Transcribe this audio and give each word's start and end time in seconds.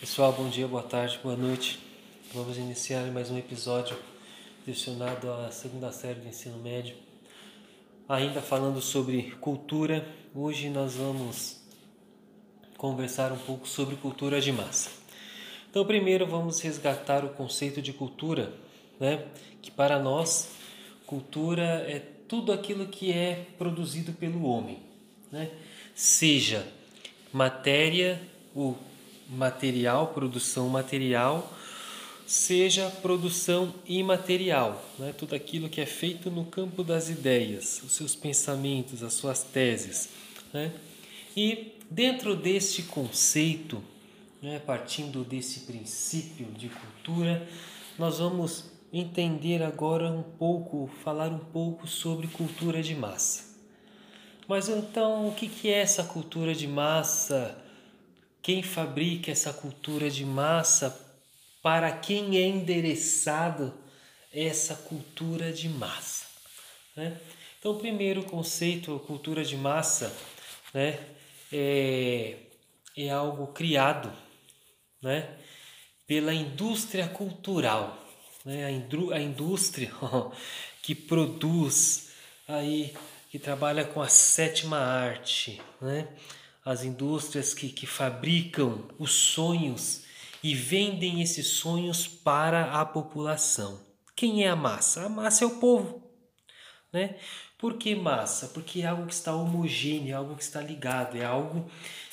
Pessoal, 0.00 0.32
bom 0.32 0.48
dia, 0.48 0.68
boa 0.68 0.84
tarde, 0.84 1.18
boa 1.24 1.36
noite. 1.36 1.80
Vamos 2.32 2.56
iniciar 2.56 3.02
mais 3.10 3.32
um 3.32 3.36
episódio 3.36 3.98
destinado 4.64 5.28
à 5.28 5.50
segunda 5.50 5.90
série 5.90 6.20
do 6.20 6.28
ensino 6.28 6.56
médio. 6.58 6.94
Ainda 8.08 8.40
falando 8.40 8.80
sobre 8.80 9.32
cultura, 9.40 10.06
hoje 10.32 10.68
nós 10.68 10.94
vamos 10.94 11.60
conversar 12.76 13.32
um 13.32 13.38
pouco 13.38 13.66
sobre 13.66 13.96
cultura 13.96 14.40
de 14.40 14.52
massa. 14.52 14.88
Então, 15.68 15.84
primeiro 15.84 16.28
vamos 16.28 16.60
resgatar 16.60 17.24
o 17.24 17.30
conceito 17.30 17.82
de 17.82 17.92
cultura, 17.92 18.52
né? 19.00 19.26
Que 19.60 19.72
para 19.72 19.98
nós, 19.98 20.50
cultura 21.06 21.84
é 21.88 21.98
tudo 22.28 22.52
aquilo 22.52 22.86
que 22.86 23.10
é 23.10 23.46
produzido 23.58 24.12
pelo 24.12 24.44
homem, 24.44 24.78
né? 25.32 25.50
Seja 25.92 26.64
matéria, 27.32 28.22
o 28.54 28.76
material, 29.28 30.08
produção 30.08 30.68
material, 30.68 31.52
seja 32.26 32.90
produção 32.90 33.74
imaterial, 33.86 34.84
né? 34.98 35.14
tudo 35.16 35.34
aquilo 35.34 35.68
que 35.68 35.80
é 35.80 35.86
feito 35.86 36.30
no 36.30 36.44
campo 36.44 36.84
das 36.84 37.08
ideias, 37.08 37.82
os 37.82 37.92
seus 37.92 38.14
pensamentos, 38.14 39.02
as 39.02 39.14
suas 39.14 39.42
teses. 39.42 40.10
Né? 40.52 40.72
E 41.36 41.72
dentro 41.90 42.36
deste 42.36 42.82
conceito, 42.82 43.82
né, 44.42 44.58
partindo 44.58 45.24
desse 45.24 45.60
princípio 45.60 46.46
de 46.46 46.68
cultura, 46.68 47.48
nós 47.98 48.18
vamos 48.18 48.70
entender 48.92 49.62
agora 49.62 50.10
um 50.10 50.22
pouco, 50.22 50.88
falar 51.02 51.28
um 51.28 51.38
pouco 51.38 51.86
sobre 51.86 52.26
cultura 52.28 52.82
de 52.82 52.94
massa. 52.94 53.48
Mas 54.46 54.68
então, 54.68 55.28
o 55.28 55.34
que 55.34 55.68
é 55.68 55.80
essa 55.80 56.04
cultura 56.04 56.54
de 56.54 56.66
massa? 56.66 57.56
Quem 58.42 58.62
fabrica 58.62 59.30
essa 59.30 59.52
cultura 59.52 60.10
de 60.10 60.24
massa? 60.24 61.06
Para 61.62 61.92
quem 61.92 62.36
é 62.36 62.46
endereçado 62.46 63.74
essa 64.32 64.74
cultura 64.74 65.52
de 65.52 65.68
massa? 65.68 66.26
Né? 66.96 67.18
Então, 67.58 67.72
o 67.72 67.78
primeiro 67.78 68.22
conceito, 68.22 68.98
cultura 69.06 69.44
de 69.44 69.56
massa, 69.56 70.14
né, 70.72 70.98
é, 71.52 72.36
é 72.96 73.10
algo 73.10 73.48
criado 73.48 74.12
né, 75.02 75.28
pela 76.06 76.32
indústria 76.32 77.08
cultural, 77.08 77.98
né, 78.44 78.64
a, 78.64 79.14
a 79.14 79.20
indústria 79.20 79.90
que 80.82 80.94
produz 80.94 82.10
aí 82.46 82.94
que 83.30 83.38
trabalha 83.38 83.84
com 83.84 84.00
a 84.00 84.08
sétima 84.08 84.78
arte, 84.78 85.60
né? 85.80 86.08
As 86.68 86.84
indústrias 86.84 87.54
que, 87.54 87.70
que 87.70 87.86
fabricam 87.86 88.86
os 88.98 89.10
sonhos 89.10 90.02
e 90.42 90.54
vendem 90.54 91.22
esses 91.22 91.46
sonhos 91.46 92.06
para 92.06 92.78
a 92.78 92.84
população. 92.84 93.80
Quem 94.14 94.44
é 94.44 94.50
a 94.50 94.56
massa? 94.56 95.06
A 95.06 95.08
massa 95.08 95.44
é 95.44 95.46
o 95.46 95.58
povo. 95.58 96.02
Né? 96.92 97.16
Por 97.56 97.78
que 97.78 97.94
massa? 97.94 98.48
Porque 98.48 98.82
é 98.82 98.86
algo 98.86 99.06
que 99.06 99.14
está 99.14 99.34
homogêneo, 99.34 100.10
é 100.10 100.12
algo 100.12 100.36
que 100.36 100.42
está 100.42 100.60
ligado, 100.60 101.16
é 101.16 101.24
algo 101.24 101.70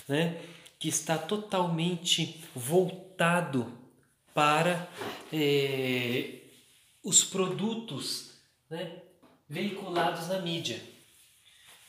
né, 0.08 0.42
que 0.80 0.88
está 0.88 1.18
totalmente 1.18 2.42
voltado 2.56 3.70
para 4.34 4.88
é, 5.34 6.40
os 7.04 7.26
produtos 7.26 8.32
né, 8.70 9.02
veiculados 9.50 10.30
na 10.30 10.40
mídia. 10.40 10.82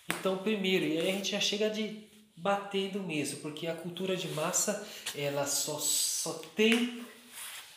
Então, 0.09 0.39
primeiro, 0.39 0.85
e 0.85 0.99
aí 0.99 1.11
a 1.11 1.13
gente 1.13 1.31
já 1.31 1.41
chega 1.41 1.71
de 1.71 2.06
batendo 2.37 3.01
mesmo, 3.01 3.41
porque 3.41 3.67
a 3.67 3.75
cultura 3.75 4.17
de 4.17 4.29
massa 4.29 4.87
ela 5.15 5.47
só, 5.47 5.79
só 5.79 6.35
tem 6.55 7.05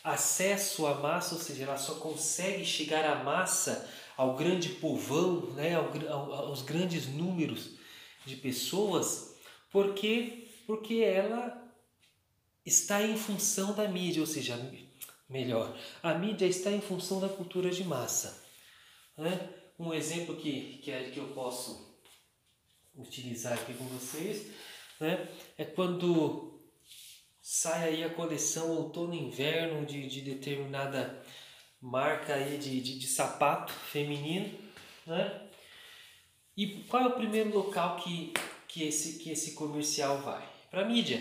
acesso 0.04 0.86
à 0.86 0.94
massa, 0.94 1.34
ou 1.34 1.40
seja, 1.40 1.64
ela 1.64 1.78
só 1.78 1.94
consegue 1.94 2.64
chegar 2.64 3.04
à 3.04 3.22
massa, 3.22 3.88
ao 4.16 4.36
grande 4.36 4.68
povão, 4.68 5.50
né, 5.52 5.74
ao, 5.74 5.90
ao, 6.12 6.32
aos 6.32 6.62
grandes 6.62 7.06
números 7.06 7.70
de 8.26 8.36
pessoas, 8.36 9.34
porque 9.70 10.46
porque 10.70 11.02
ela 11.02 11.60
está 12.64 13.02
em 13.02 13.16
função 13.16 13.74
da 13.74 13.88
mídia, 13.88 14.20
ou 14.20 14.26
seja, 14.26 14.56
melhor, 15.28 15.76
a 16.00 16.14
mídia 16.14 16.46
está 16.46 16.70
em 16.70 16.80
função 16.80 17.18
da 17.18 17.28
cultura 17.28 17.70
de 17.70 17.82
massa. 17.82 18.40
Né? 19.18 19.50
Um 19.76 19.92
exemplo 19.92 20.36
que, 20.36 20.78
que, 20.78 20.92
é, 20.92 21.10
que 21.10 21.18
eu 21.18 21.26
posso 21.28 21.89
utilizar 22.94 23.54
aqui 23.54 23.74
com 23.74 23.84
vocês, 23.86 24.46
né? 25.00 25.28
É 25.56 25.64
quando 25.64 26.60
sai 27.40 27.88
aí 27.88 28.04
a 28.04 28.14
coleção 28.14 28.70
outono 28.70 29.14
inverno 29.14 29.84
de, 29.86 30.08
de 30.08 30.20
determinada 30.20 31.22
marca 31.80 32.34
aí 32.34 32.58
de, 32.58 32.80
de, 32.80 32.98
de 32.98 33.06
sapato 33.06 33.72
feminino, 33.72 34.58
né? 35.06 35.48
E 36.56 36.84
qual 36.84 37.04
é 37.04 37.06
o 37.06 37.16
primeiro 37.16 37.54
local 37.54 37.96
que, 37.96 38.34
que, 38.68 38.84
esse, 38.84 39.18
que 39.18 39.30
esse 39.30 39.54
comercial 39.54 40.20
vai? 40.20 40.46
Para 40.70 40.84
mídia, 40.84 41.18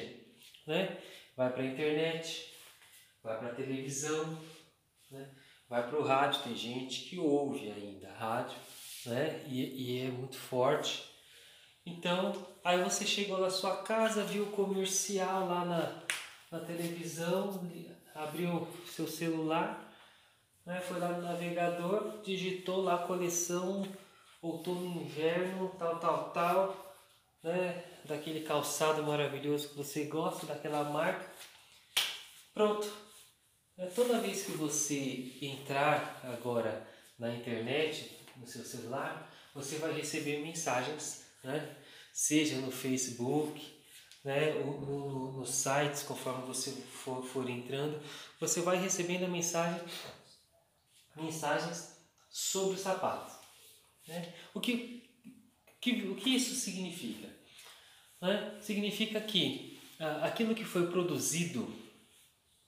né? 0.68 0.98
Vai 1.36 1.52
para 1.54 1.64
a 1.64 1.68
internet, 1.68 2.54
vai 3.24 3.38
para 3.40 3.50
a 3.50 3.56
televisão, 3.56 4.38
né? 5.10 5.30
vai 5.70 5.88
para 5.88 5.98
o 5.98 6.04
rádio. 6.04 6.44
Tem 6.44 6.56
gente 6.56 7.04
que 7.04 7.18
ouve 7.18 7.72
ainda 7.72 8.12
rádio, 8.12 8.58
né? 9.06 9.46
E, 9.48 9.62
e 9.62 10.06
é 10.06 10.12
muito 10.12 10.36
forte. 10.36 11.10
Então, 11.90 12.34
aí 12.64 12.84
você 12.84 13.06
chegou 13.06 13.40
na 13.40 13.50
sua 13.50 13.78
casa, 13.78 14.24
viu 14.24 14.44
o 14.44 14.52
comercial 14.52 15.48
lá 15.48 15.66
na, 15.66 16.02
na 16.52 16.66
televisão, 16.66 17.68
abriu 18.14 18.68
seu 18.86 19.08
celular, 19.08 19.92
né, 20.66 20.80
foi 20.82 21.00
lá 21.00 21.10
no 21.10 21.24
navegador, 21.24 22.22
digitou 22.22 22.84
lá 22.84 22.96
a 22.96 23.08
coleção 23.08 23.84
outono 24.42 25.02
inverno, 25.02 25.76
tal, 25.80 26.00
tal, 26.00 26.30
tal, 26.30 26.96
né, 27.42 27.84
daquele 28.06 28.42
calçado 28.42 29.04
maravilhoso 29.04 29.70
que 29.70 29.76
você 29.78 30.06
gosta, 30.06 30.46
daquela 30.46 30.84
marca. 30.84 31.26
Pronto. 32.54 32.88
É, 33.78 33.88
toda 33.88 34.20
vez 34.20 34.44
que 34.44 34.52
você 34.52 35.34
entrar 35.42 36.22
agora 36.24 36.88
na 37.18 37.34
internet, 37.34 38.20
no 38.38 38.46
seu 38.46 38.64
celular, 38.64 39.32
você 39.56 39.78
vai 39.78 39.94
receber 39.94 40.42
mensagens 40.42 41.29
né? 41.44 41.76
seja 42.14 42.60
no 42.60 42.72
Facebook, 42.72 43.62
né? 44.24 44.54
ou 44.56 44.82
no, 44.82 45.32
nos 45.40 45.50
sites, 45.50 46.04
conforme 46.04 46.46
você 46.46 46.72
for, 46.72 47.24
for 47.24 47.50
entrando, 47.50 48.02
você 48.40 48.62
vai 48.62 48.78
recebendo 48.78 49.28
mensagem, 49.28 49.82
mensagens 51.16 51.98
sobre 52.30 52.76
o 52.76 52.80
sapato. 52.80 53.32
Né? 54.08 54.34
O, 54.54 54.60
que, 54.60 55.10
que, 55.80 56.08
o 56.10 56.16
que 56.16 56.36
isso 56.36 56.56
significa? 56.56 57.30
Né? 58.22 58.58
Significa 58.62 59.22
que 59.22 59.80
ah, 60.00 60.26
aquilo 60.26 60.56
que 60.56 60.66
foi 60.66 60.90
produzido 60.92 61.74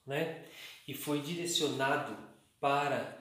né? 0.06 0.44
e 0.86 0.94
foi 0.94 1.20
direcionado 1.20 2.16
para 2.60 3.18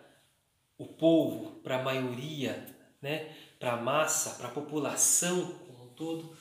o 0.78 0.86
povo, 0.86 1.62
para 1.62 1.80
a 1.80 1.84
maioria, 1.84 2.66
né? 3.02 3.36
Para 3.62 3.74
a 3.74 3.78
massa, 3.78 4.32
para 4.32 4.48
a 4.48 4.52
população 4.52 5.54
como 5.68 5.84
um 5.84 5.90
todo, 5.90 6.36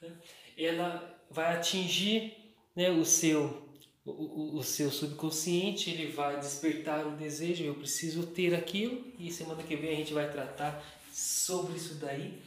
né? 0.00 0.12
ela 0.56 1.20
vai 1.28 1.56
atingir 1.56 2.32
né, 2.76 2.88
o, 2.90 3.04
seu, 3.04 3.68
o, 4.06 4.56
o 4.56 4.62
seu 4.62 4.88
subconsciente, 4.88 5.90
ele 5.90 6.12
vai 6.12 6.38
despertar 6.38 7.04
o 7.04 7.16
desejo, 7.16 7.64
eu 7.64 7.74
preciso 7.74 8.24
ter 8.28 8.54
aquilo, 8.54 9.04
e 9.18 9.32
semana 9.32 9.64
que 9.64 9.74
vem 9.74 9.94
a 9.94 9.96
gente 9.96 10.14
vai 10.14 10.30
tratar 10.30 10.80
sobre 11.12 11.76
isso 11.76 11.96
daí 11.96 12.40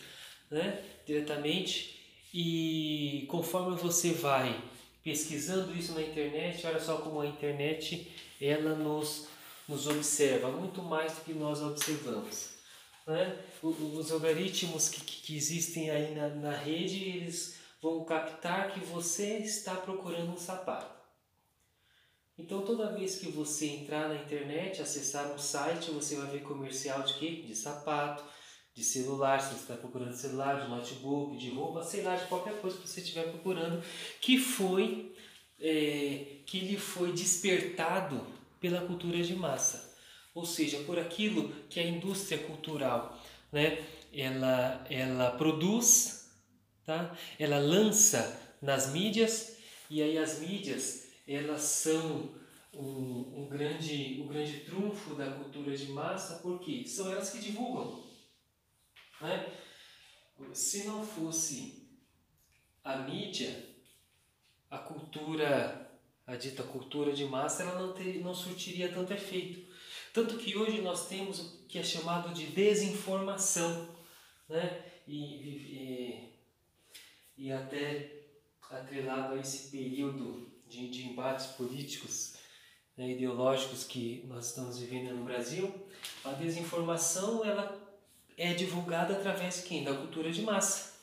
né, 0.50 0.81
diretamente. 1.06 2.00
E 2.33 3.25
conforme 3.28 3.75
você 3.75 4.13
vai 4.13 4.57
pesquisando 5.03 5.75
isso 5.75 5.91
na 5.91 6.01
internet, 6.01 6.66
olha 6.66 6.79
só 6.79 6.95
como 7.00 7.19
a 7.19 7.27
internet 7.27 8.09
ela 8.39 8.74
nos, 8.74 9.27
nos 9.68 9.86
observa 9.86 10.50
muito 10.50 10.81
mais 10.81 11.12
do 11.12 11.21
que 11.25 11.33
nós 11.33 11.62
observamos 11.62 12.52
né? 13.05 13.38
os 13.61 14.11
algoritmos 14.11 14.89
que, 14.89 15.01
que 15.01 15.35
existem 15.35 15.89
aí 15.89 16.15
na, 16.15 16.29
na 16.29 16.55
rede, 16.55 17.03
eles 17.03 17.59
vão 17.81 18.03
captar 18.05 18.73
que 18.73 18.79
você 18.79 19.38
está 19.38 19.75
procurando 19.75 20.31
um 20.31 20.38
sapato. 20.38 20.94
Então 22.38 22.61
toda 22.61 22.95
vez 22.95 23.17
que 23.17 23.29
você 23.29 23.67
entrar 23.67 24.09
na 24.09 24.15
internet, 24.15 24.81
acessar 24.81 25.31
um 25.31 25.38
site, 25.38 25.91
você 25.91 26.15
vai 26.15 26.27
ver 26.27 26.41
comercial 26.41 27.03
de 27.03 27.13
quê? 27.15 27.44
De 27.45 27.55
sapato, 27.55 28.23
de 28.73 28.83
celular, 28.83 29.39
se 29.39 29.50
você 29.53 29.61
está 29.61 29.75
procurando 29.75 30.15
celular, 30.15 30.61
de 30.61 30.69
notebook, 30.69 31.38
de 31.38 31.51
roupa, 31.51 31.83
sei 31.83 32.01
lá, 32.01 32.15
de 32.15 32.25
qualquer 32.25 32.59
coisa 32.59 32.77
que 32.77 32.89
você 32.89 33.01
estiver 33.01 33.29
procurando, 33.29 33.83
que 34.19 34.39
foi 34.39 35.13
é, 35.59 36.39
que 36.45 36.59
lhe 36.59 36.77
foi 36.77 37.11
despertado 37.11 38.25
pela 38.59 38.81
cultura 38.81 39.21
de 39.21 39.35
massa 39.35 39.93
ou 40.33 40.45
seja, 40.45 40.83
por 40.83 40.97
aquilo 40.97 41.50
que 41.69 41.80
a 41.80 41.88
indústria 41.88 42.39
cultural, 42.39 43.21
né, 43.51 43.85
ela, 44.12 44.85
ela 44.89 45.31
produz, 45.31 46.31
tá? 46.85 47.15
ela 47.38 47.59
lança 47.59 48.56
nas 48.62 48.91
mídias 48.91 49.57
e 49.89 50.01
aí 50.01 50.18
as 50.18 50.39
mídias 50.39 51.03
elas 51.27 51.62
são 51.62 52.33
um, 52.74 53.44
um, 53.44 53.47
grande, 53.47 54.19
um 54.21 54.27
grande 54.27 54.62
trunfo 54.62 55.15
da 55.15 55.31
cultura 55.31 55.75
de 55.75 55.88
massa, 55.91 56.39
porque 56.39 56.86
são 56.88 57.12
elas 57.12 57.29
que 57.29 57.39
divulgam. 57.39 58.03
Né? 59.21 59.53
Se 60.53 60.86
não 60.86 61.06
fosse 61.06 61.88
a 62.83 62.97
mídia, 62.97 63.69
a 64.69 64.79
cultura, 64.79 66.00
a 66.25 66.36
dita 66.36 66.63
cultura 66.63 67.13
de 67.13 67.25
massa, 67.25 67.63
ela 67.63 67.79
não, 67.79 67.94
ter, 67.94 68.19
não 68.19 68.33
surtiria 68.33 68.91
tanto 68.91 69.13
efeito. 69.13 69.71
Tanto 70.13 70.38
que 70.38 70.56
hoje 70.56 70.81
nós 70.81 71.10
temos 71.10 71.39
o 71.39 71.65
que 71.68 71.80
é 71.80 71.83
chamado 71.83 72.33
de 72.33 72.45
desinformação, 72.45 73.89
né? 74.48 74.86
e, 75.07 75.15
e, 75.15 76.33
e 77.36 77.51
até 77.51 78.12
atrelado 78.69 79.33
a 79.33 79.38
esse 79.38 79.69
período 79.69 80.51
de, 80.68 80.89
de 80.89 81.07
embates 81.07 81.48
políticos 81.48 82.36
né, 82.98 83.12
ideológicos 83.12 83.83
que 83.83 84.24
nós 84.27 84.48
estamos 84.48 84.80
vivendo 84.80 85.15
no 85.15 85.25
Brasil, 85.25 85.74
a 86.24 86.31
desinformação 86.31 87.44
ela 87.44 87.80
é 88.38 88.54
divulgada 88.54 89.13
através 89.13 89.57
de 89.57 89.63
quem? 89.63 89.83
Da 89.83 89.95
cultura 89.95 90.31
de 90.31 90.42
massa. 90.42 90.94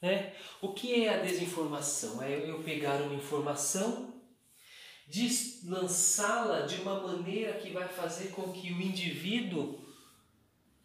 Né? 0.00 0.34
O 0.60 0.72
que 0.72 1.04
é 1.04 1.14
a 1.14 1.22
desinformação? 1.22 2.22
É 2.22 2.50
eu 2.50 2.62
pegar 2.62 3.00
uma 3.02 3.14
informação, 3.14 4.13
lançá-la 5.64 6.66
de 6.66 6.76
uma 6.82 7.00
maneira 7.00 7.54
que 7.54 7.70
vai 7.70 7.88
fazer 7.88 8.28
com 8.28 8.52
que 8.52 8.72
o 8.72 8.80
indivíduo 8.80 9.78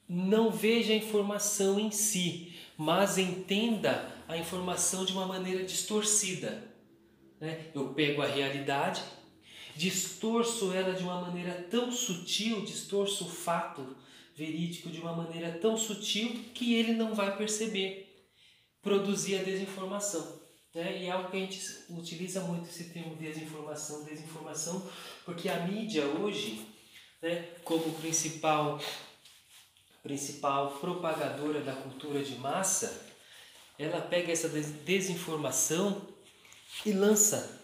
não 0.08 0.50
veja 0.50 0.94
a 0.94 0.96
informação 0.96 1.80
em 1.80 1.92
si, 1.92 2.54
mas 2.78 3.18
entenda 3.18 4.12
a 4.28 4.38
informação 4.38 5.06
de 5.06 5.14
uma 5.14 5.26
maneira 5.26 5.64
distorcida. 5.64 6.64
Né? 7.40 7.68
Eu 7.74 7.94
pego 7.94 8.22
a 8.22 8.28
realidade, 8.28 9.02
distorço 9.76 10.74
ela 10.74 10.94
de 10.94 11.04
uma 11.04 11.22
maneira 11.22 11.68
tão 11.70 11.92
sutil, 11.92 12.62
distorço 12.66 13.26
o 13.26 13.30
fato 13.30 13.96
verídico 14.36 14.90
de 14.90 15.00
uma 15.00 15.14
maneira 15.14 15.52
tão 15.52 15.78
sutil 15.78 16.46
que 16.54 16.74
ele 16.74 16.94
não 16.94 17.14
vai 17.14 17.38
perceber, 17.38 18.26
produzir 18.82 19.38
a 19.38 19.44
desinformação. 19.44 20.39
Né? 20.74 21.04
E 21.04 21.06
é 21.06 21.12
algo 21.12 21.30
que 21.30 21.38
a 21.38 21.40
gente 21.40 21.60
utiliza 21.90 22.42
muito 22.42 22.70
esse 22.70 22.86
termo 22.86 23.16
desinformação, 23.16 24.04
desinformação, 24.04 24.88
porque 25.26 25.50
a 25.50 25.66
mídia 25.66 26.06
hoje, 26.06 26.66
né, 27.22 27.48
como 27.64 27.94
principal 27.96 28.80
principal 30.02 30.72
propagadora 30.80 31.62
da 31.62 31.74
cultura 31.74 32.24
de 32.24 32.36
massa, 32.36 33.06
ela 33.78 34.02
pega 34.02 34.32
essa 34.32 34.48
desinformação 34.50 36.02
e 36.86 36.92
lança 36.92 37.60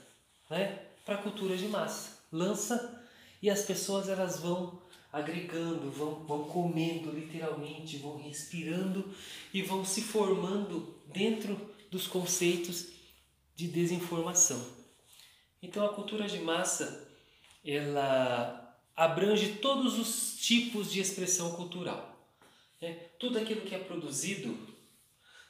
né, 0.49 0.79
para 1.05 1.15
a 1.15 1.21
cultura 1.21 1.55
de 1.55 1.67
massa. 1.67 2.19
Lança 2.31 3.01
e 3.41 3.49
as 3.49 3.61
pessoas 3.61 4.09
elas 4.09 4.39
vão 4.39 4.81
agregando, 5.11 5.89
vão, 5.91 6.25
vão 6.25 6.43
comendo 6.43 7.09
literalmente, 7.11 7.97
vão 7.97 8.21
respirando 8.21 9.13
e 9.53 9.61
vão 9.61 9.85
se 9.85 10.01
formando 10.01 10.93
dentro 11.07 11.73
dos 11.89 12.05
conceitos 12.05 12.94
de 13.55 13.67
desinformação. 13.67 14.63
Então 15.61 15.85
a 15.85 15.93
cultura 15.93 16.27
de 16.27 16.39
massa 16.39 17.07
ela 17.63 18.77
abrange 18.95 19.55
todos 19.55 19.97
os 19.97 20.37
tipos 20.39 20.91
de 20.91 20.99
expressão 20.99 21.55
cultural. 21.55 22.15
Né? 22.81 22.93
Tudo 23.19 23.39
aquilo 23.39 23.61
que 23.61 23.73
é 23.73 23.79
produzido, 23.79 24.57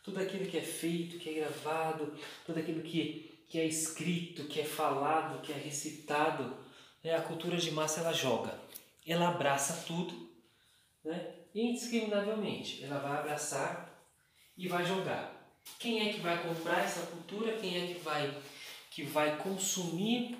tudo 0.03 0.19
aquilo 0.19 0.49
que 0.49 0.57
é 0.57 0.61
feito, 0.61 1.19
que 1.19 1.29
é 1.29 1.33
gravado, 1.33 2.15
tudo 2.45 2.59
aquilo 2.59 2.81
que, 2.81 3.43
que 3.49 3.59
é 3.59 3.65
escrito, 3.65 4.45
que 4.45 4.61
é 4.61 4.65
falado, 4.65 5.41
que 5.41 5.51
é 5.51 5.55
recitado, 5.55 6.55
né? 7.03 7.15
a 7.15 7.21
cultura 7.21 7.57
de 7.57 7.71
massa 7.71 7.99
ela 7.99 8.13
joga, 8.13 8.57
ela 9.05 9.29
abraça 9.29 9.83
tudo, 9.85 10.29
né? 11.03 11.33
indiscriminavelmente. 11.53 12.83
Ela 12.83 12.99
vai 12.99 13.17
abraçar 13.17 13.93
e 14.57 14.67
vai 14.67 14.85
jogar. 14.85 15.34
Quem 15.79 16.07
é 16.07 16.13
que 16.13 16.19
vai 16.19 16.41
comprar 16.41 16.83
essa 16.83 17.05
cultura? 17.07 17.57
Quem 17.57 17.83
é 17.83 17.93
que 17.93 17.99
vai, 17.99 18.41
que 18.91 19.03
vai 19.03 19.37
consumir 19.37 20.37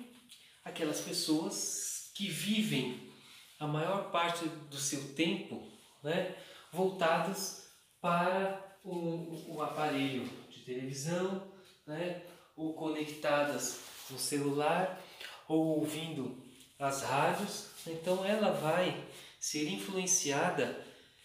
aquelas 0.64 1.00
pessoas 1.00 2.10
que 2.14 2.28
vivem 2.28 3.12
a 3.58 3.66
maior 3.66 4.10
parte 4.10 4.44
do 4.44 4.76
seu 4.76 5.14
tempo 5.14 5.62
né, 6.02 6.34
voltados 6.72 7.68
para 8.00 8.78
o, 8.84 9.54
o 9.54 9.62
aparelho 9.62 10.28
de 10.50 10.60
televisão, 10.60 11.50
né, 11.86 12.22
ou 12.56 12.74
conectadas 12.74 13.80
no 14.10 14.18
celular, 14.18 15.00
ou 15.48 15.78
ouvindo 15.78 16.42
as 16.78 17.02
rádios. 17.02 17.68
Então 17.86 18.24
ela 18.24 18.52
vai 18.52 19.04
ser 19.38 19.68
influenciada 19.68 20.84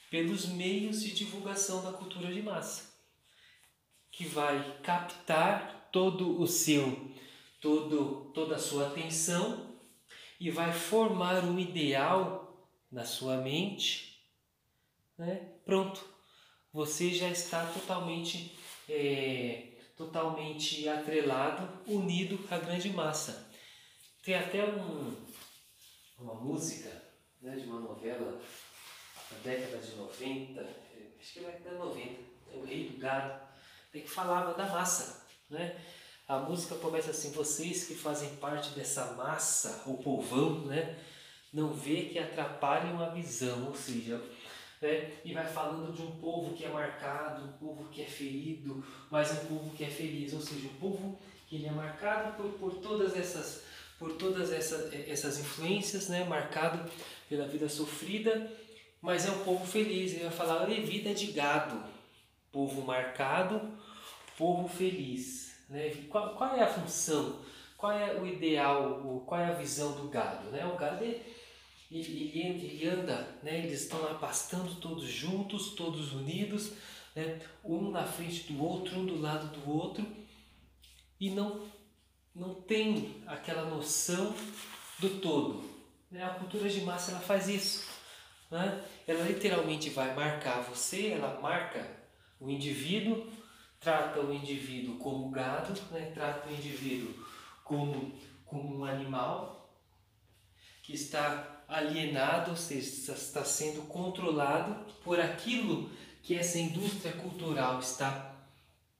pelos 0.10 0.46
meios 0.46 1.02
de 1.02 1.12
divulgação 1.12 1.84
da 1.84 1.94
cultura 1.94 2.32
de 2.34 2.42
massa, 2.42 2.91
que 4.22 4.28
vai 4.28 4.78
captar 4.84 5.90
todo 5.92 6.40
o 6.40 6.46
seu, 6.46 7.10
todo, 7.60 8.32
toda 8.36 8.56
a 8.56 8.60
sua 8.60 8.88
atenção 8.88 9.76
e 10.40 10.52
vai 10.52 10.72
formar 10.72 11.44
um 11.44 11.58
ideal 11.58 12.70
na 12.92 13.04
sua 13.04 13.38
mente 13.38 14.22
né? 15.18 15.54
pronto, 15.66 16.04
você 16.72 17.10
já 17.10 17.30
está 17.30 17.66
totalmente, 17.66 18.56
é, 18.88 19.70
totalmente 19.98 20.88
atrelado, 20.88 21.68
unido 21.92 22.40
à 22.52 22.60
grande 22.60 22.90
massa. 22.92 23.52
Tem 24.24 24.36
até 24.36 24.64
um, 24.64 25.16
uma 26.20 26.36
música 26.36 26.90
né, 27.42 27.56
de 27.56 27.66
uma 27.66 27.80
novela 27.80 28.40
da 29.32 29.38
década 29.44 29.80
de 29.80 29.96
90, 29.96 30.62
acho 31.20 31.34
que 31.34 31.40
é 31.40 31.44
da 31.44 31.50
década 31.50 31.70
de 31.72 31.78
90, 31.78 32.22
é 32.54 32.58
o 32.58 32.64
Rei 32.64 32.90
do 32.90 32.98
Gado, 33.00 33.51
que 33.92 34.08
falava 34.08 34.54
da 34.54 34.68
massa. 34.68 35.26
Né? 35.50 35.76
A 36.28 36.40
música 36.40 36.76
começa 36.76 37.12
assim: 37.12 37.32
vocês 37.32 37.86
que 37.86 37.96
fazem 37.96 38.36
parte 38.38 38.70
dessa 38.70 39.14
massa, 39.14 39.84
o 39.86 39.98
povão, 39.98 40.66
né? 40.66 40.98
não 41.52 41.74
vê 41.74 42.04
que 42.04 42.18
atrapalham 42.18 43.02
a 43.04 43.10
visão, 43.10 43.68
ou 43.68 43.76
seja, 43.76 44.22
né? 44.82 45.12
e 45.26 45.34
vai 45.34 45.46
falando 45.46 45.94
de 45.94 46.02
um 46.02 46.12
povo 46.12 46.56
que 46.56 46.64
é 46.64 46.70
marcado, 46.70 47.44
um 47.44 47.52
povo 47.54 47.90
que 47.90 48.02
é 48.02 48.06
ferido, 48.06 48.84
mas 49.10 49.32
um 49.32 49.48
povo 49.48 49.76
que 49.76 49.84
é 49.84 49.90
feliz, 49.90 50.34
ou 50.34 50.42
seja, 50.42 50.68
um 50.68 50.80
povo 50.80 51.20
que 51.48 51.58
ele 51.58 51.68
é 51.68 51.72
marcado 51.72 52.38
por, 52.38 52.52
por 52.54 52.76
todas 52.82 53.16
essas 53.16 53.70
por 54.00 54.14
todas 54.14 54.52
essa, 54.52 54.90
essas 55.08 55.38
influências, 55.38 56.10
né? 56.10 56.24
marcado 56.24 56.90
pela 57.30 57.48
vida 57.48 57.70
sofrida, 57.70 58.52
mas 59.00 59.28
é 59.28 59.32
um 59.32 59.44
povo 59.44 59.64
feliz. 59.64 60.14
Ele 60.14 60.24
vai 60.24 60.32
falar 60.32 60.66
de 60.66 60.82
vida 60.82 61.14
de 61.14 61.28
gado, 61.28 61.84
povo 62.52 62.82
marcado, 62.82 63.78
povo 64.38 64.68
feliz. 64.68 65.66
Né? 65.70 65.90
Qual, 66.10 66.36
qual 66.36 66.56
é 66.56 66.64
a 66.64 66.68
função? 66.68 67.40
Qual 67.78 67.92
é 67.92 68.14
o 68.20 68.26
ideal? 68.26 69.24
Qual 69.26 69.40
é 69.40 69.46
a 69.46 69.54
visão 69.54 69.94
do 69.94 70.10
gado? 70.10 70.50
Né? 70.50 70.66
O 70.66 70.78
gado 70.78 71.04
é 71.04 71.22
ele, 71.92 72.32
ele 72.34 72.88
anda, 72.88 73.28
né? 73.44 73.60
eles 73.60 73.82
estão 73.82 74.02
lá 74.02 74.14
pastando 74.14 74.76
todos 74.76 75.06
juntos, 75.06 75.72
todos 75.72 76.14
unidos, 76.14 76.72
né? 77.14 77.40
um 77.64 77.92
na 77.92 78.06
frente 78.06 78.52
do 78.52 78.64
outro, 78.64 78.98
um 78.98 79.06
do 79.06 79.20
lado 79.20 79.48
do 79.60 79.70
outro, 79.70 80.06
e 81.20 81.30
não, 81.32 81.68
não 82.34 82.56
tem 82.56 83.22
aquela 83.28 83.70
noção 83.70 84.34
do 85.00 85.20
todo. 85.20 85.70
Né? 86.10 86.24
A 86.24 86.30
cultura 86.30 86.70
de 86.70 86.82
massa 86.82 87.12
ela 87.12 87.20
faz 87.20 87.50
isso. 87.50 87.90
Né? 88.50 88.84
Ela 89.06 89.24
literalmente 89.26 89.90
vai 89.90 90.16
marcar 90.16 90.62
você, 90.62 91.10
ela 91.10 91.42
marca 91.42 92.01
o 92.42 92.50
indivíduo, 92.50 93.28
trata 93.80 94.20
o 94.20 94.34
indivíduo 94.34 94.98
como 94.98 95.30
gado, 95.30 95.80
né? 95.92 96.12
trata 96.14 96.50
o 96.50 96.54
indivíduo 96.54 97.14
como, 97.64 98.12
como 98.46 98.80
um 98.80 98.84
animal 98.84 99.72
que 100.82 100.94
está 100.94 101.64
alienado, 101.68 102.52
ou 102.52 102.58
seja, 102.58 103.14
está 103.14 103.46
sendo 103.46 103.88
controlado 103.88 104.92
por 105.04 105.20
aquilo 105.20 105.90
que 106.24 106.36
essa 106.36 106.58
indústria 106.58 107.14
cultural 107.14 107.80
está 107.80 108.36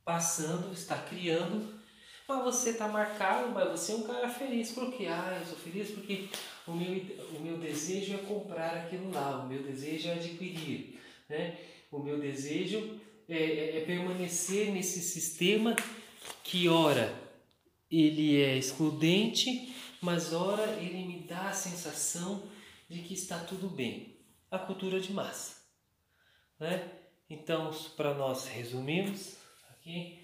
passando, 0.06 0.72
está 0.72 0.98
criando. 0.98 1.82
Mas 2.28 2.44
você 2.44 2.70
está 2.70 2.88
marcado, 2.88 3.52
mas 3.52 3.70
você 3.72 3.92
é 3.92 3.96
um 3.96 4.04
cara 4.04 4.30
feliz. 4.30 4.72
Por 4.72 4.94
quê? 4.94 5.08
Ah, 5.08 5.38
eu 5.42 5.48
sou 5.48 5.58
feliz 5.58 5.90
porque 5.90 6.30
o 6.66 6.72
meu, 6.72 7.04
o 7.38 7.42
meu 7.42 7.58
desejo 7.58 8.14
é 8.14 8.18
comprar 8.20 8.78
aquilo 8.78 9.12
lá, 9.12 9.44
o 9.44 9.48
meu 9.48 9.62
desejo 9.64 10.08
é 10.08 10.14
adquirir. 10.14 11.00
Né? 11.28 11.58
O 11.92 12.00
meu 12.00 12.20
desejo 12.20 13.02
é, 13.32 13.36
é, 13.36 13.78
é 13.78 13.86
permanecer 13.86 14.74
nesse 14.74 15.00
sistema 15.02 15.74
que, 16.44 16.68
ora, 16.68 17.18
ele 17.90 18.42
é 18.42 18.58
excludente, 18.58 19.74
mas 20.02 20.34
ora 20.34 20.70
ele 20.82 21.06
me 21.06 21.20
dá 21.20 21.50
a 21.50 21.54
sensação 21.54 22.44
de 22.90 23.02
que 23.02 23.14
está 23.14 23.40
tudo 23.40 23.70
bem. 23.70 24.18
A 24.52 24.60
cultura 24.60 25.00
de 25.00 25.14
massa. 25.14 25.62
Né? 26.60 26.92
Então, 27.30 27.72
para 27.96 28.14
nós 28.14 28.48
resumirmos 28.48 29.38
aqui, 29.70 30.20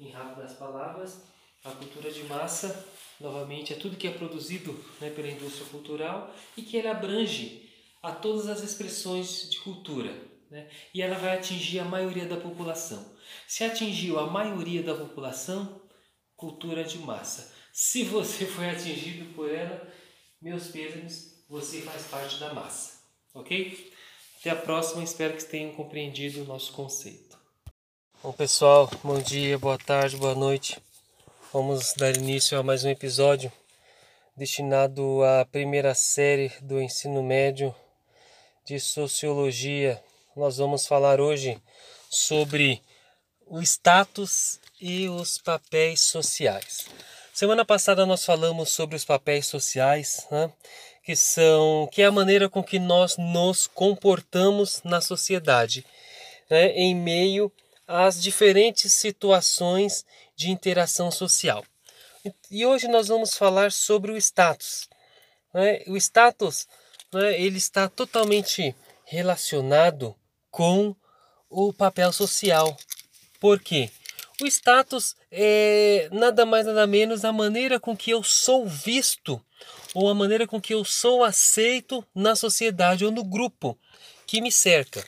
em 0.00 0.10
rápidas 0.10 0.54
palavras, 0.54 1.22
A 1.64 1.70
cultura 1.72 2.12
de 2.12 2.22
massa, 2.24 2.86
novamente, 3.18 3.72
é 3.72 3.76
tudo 3.76 3.96
que 3.96 4.06
é 4.06 4.12
produzido 4.12 4.72
né, 5.00 5.10
pela 5.10 5.28
indústria 5.28 5.66
cultural 5.66 6.32
e 6.56 6.62
que 6.62 6.76
ele 6.76 6.86
abrange 6.86 7.68
a 8.00 8.12
todas 8.12 8.46
as 8.48 8.62
expressões 8.62 9.50
de 9.50 9.58
cultura. 9.58 10.14
Né? 10.50 10.68
E 10.94 11.02
ela 11.02 11.16
vai 11.18 11.36
atingir 11.36 11.80
a 11.80 11.84
maioria 11.84 12.26
da 12.26 12.36
população. 12.36 13.16
Se 13.46 13.64
atingiu 13.64 14.18
a 14.18 14.26
maioria 14.26 14.82
da 14.82 14.94
população, 14.94 15.82
cultura 16.36 16.84
de 16.84 16.98
massa. 16.98 17.52
Se 17.72 18.04
você 18.04 18.44
foi 18.46 18.70
atingido 18.70 19.34
por 19.34 19.52
ela, 19.52 19.86
meus 20.40 20.68
pêsames, 20.68 21.44
você 21.48 21.82
faz 21.82 22.06
parte 22.06 22.38
da 22.38 22.52
massa. 22.54 23.00
Ok? 23.34 23.92
Até 24.40 24.50
a 24.50 24.56
próxima, 24.56 25.02
espero 25.02 25.36
que 25.36 25.44
tenham 25.44 25.72
compreendido 25.72 26.42
o 26.42 26.46
nosso 26.46 26.72
conceito. 26.72 27.36
Bom, 28.22 28.32
pessoal, 28.32 28.90
bom 29.02 29.20
dia, 29.20 29.58
boa 29.58 29.78
tarde, 29.78 30.16
boa 30.16 30.34
noite. 30.34 30.78
Vamos 31.52 31.94
dar 31.94 32.16
início 32.16 32.58
a 32.58 32.62
mais 32.62 32.84
um 32.84 32.88
episódio 32.88 33.52
destinado 34.36 35.22
à 35.24 35.46
primeira 35.46 35.94
série 35.94 36.52
do 36.60 36.80
ensino 36.80 37.22
médio 37.22 37.74
de 38.66 38.78
sociologia. 38.78 40.02
Nós 40.36 40.58
vamos 40.58 40.86
falar 40.86 41.18
hoje 41.18 41.58
sobre 42.10 42.82
o 43.46 43.62
status 43.62 44.60
e 44.78 45.08
os 45.08 45.38
papéis 45.38 46.02
sociais. 46.02 46.88
Semana 47.32 47.64
passada 47.64 48.04
nós 48.04 48.22
falamos 48.22 48.68
sobre 48.68 48.96
os 48.96 49.04
papéis 49.04 49.46
sociais, 49.46 50.26
né? 50.30 50.52
que 51.02 51.16
são 51.16 51.88
que 51.90 52.02
é 52.02 52.04
a 52.04 52.12
maneira 52.12 52.50
com 52.50 52.62
que 52.62 52.78
nós 52.78 53.16
nos 53.16 53.66
comportamos 53.66 54.82
na 54.84 55.00
sociedade, 55.00 55.86
né? 56.50 56.66
em 56.72 56.94
meio 56.94 57.50
às 57.88 58.22
diferentes 58.22 58.92
situações 58.92 60.04
de 60.36 60.50
interação 60.50 61.10
social. 61.10 61.64
E 62.50 62.66
hoje 62.66 62.88
nós 62.88 63.08
vamos 63.08 63.34
falar 63.34 63.72
sobre 63.72 64.12
o 64.12 64.18
status. 64.18 64.86
Né? 65.54 65.82
O 65.86 65.96
status 65.96 66.68
né, 67.10 67.40
ele 67.40 67.56
está 67.56 67.88
totalmente 67.88 68.76
relacionado 69.06 70.14
com 70.56 70.96
o 71.50 71.70
papel 71.70 72.10
social. 72.14 72.74
Por 73.38 73.60
quê? 73.60 73.90
O 74.40 74.46
status 74.46 75.14
é 75.30 76.08
nada 76.10 76.46
mais 76.46 76.64
nada 76.64 76.86
menos 76.86 77.26
a 77.26 77.32
maneira 77.32 77.78
com 77.78 77.94
que 77.94 78.10
eu 78.10 78.22
sou 78.22 78.66
visto 78.66 79.38
ou 79.94 80.08
a 80.08 80.14
maneira 80.14 80.46
com 80.46 80.58
que 80.58 80.72
eu 80.72 80.82
sou 80.82 81.22
aceito 81.22 82.02
na 82.14 82.34
sociedade 82.34 83.04
ou 83.04 83.10
no 83.10 83.22
grupo 83.22 83.78
que 84.26 84.40
me 84.40 84.50
cerca. 84.50 85.04